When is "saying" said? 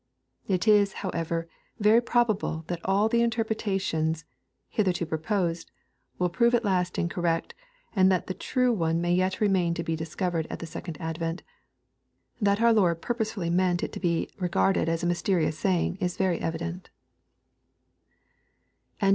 15.59-15.97